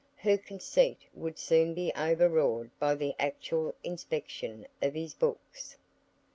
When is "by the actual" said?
2.79-3.75